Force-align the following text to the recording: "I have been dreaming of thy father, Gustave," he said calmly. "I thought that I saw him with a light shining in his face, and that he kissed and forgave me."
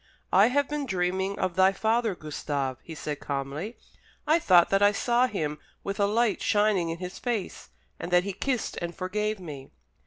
"I 0.33 0.47
have 0.47 0.67
been 0.67 0.87
dreaming 0.87 1.37
of 1.37 1.55
thy 1.55 1.73
father, 1.73 2.15
Gustave," 2.15 2.77
he 2.83 2.95
said 2.95 3.19
calmly. 3.19 3.77
"I 4.25 4.39
thought 4.39 4.71
that 4.71 4.81
I 4.81 4.91
saw 4.93 5.27
him 5.27 5.59
with 5.83 5.99
a 5.99 6.07
light 6.07 6.41
shining 6.41 6.89
in 6.89 6.97
his 6.97 7.19
face, 7.19 7.69
and 7.99 8.09
that 8.11 8.23
he 8.23 8.33
kissed 8.33 8.77
and 8.81 8.95
forgave 8.95 9.39
me." 9.39 9.69